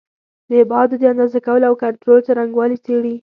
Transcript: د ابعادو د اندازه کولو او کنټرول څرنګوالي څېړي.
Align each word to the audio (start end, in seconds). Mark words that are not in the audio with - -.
د 0.49 0.51
ابعادو 0.63 0.95
د 0.99 1.03
اندازه 1.13 1.39
کولو 1.47 1.65
او 1.69 1.75
کنټرول 1.83 2.19
څرنګوالي 2.27 2.77
څېړي. 2.85 3.15